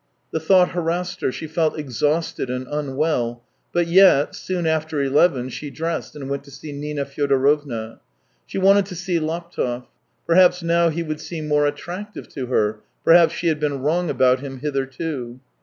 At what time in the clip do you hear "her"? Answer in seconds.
1.21-1.31, 12.47-12.79